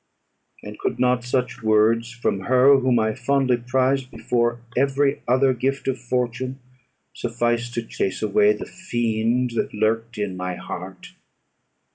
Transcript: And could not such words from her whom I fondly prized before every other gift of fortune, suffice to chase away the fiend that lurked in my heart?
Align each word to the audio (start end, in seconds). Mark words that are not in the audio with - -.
And 0.63 0.79
could 0.79 0.97
not 0.99 1.23
such 1.23 1.61
words 1.61 2.11
from 2.11 2.39
her 2.45 2.75
whom 2.79 2.97
I 2.97 3.13
fondly 3.13 3.57
prized 3.57 4.09
before 4.09 4.59
every 4.75 5.21
other 5.27 5.53
gift 5.53 5.87
of 5.87 5.99
fortune, 5.99 6.59
suffice 7.13 7.69
to 7.69 7.83
chase 7.85 8.23
away 8.23 8.53
the 8.53 8.65
fiend 8.65 9.51
that 9.51 9.75
lurked 9.75 10.17
in 10.17 10.35
my 10.35 10.55
heart? 10.55 11.09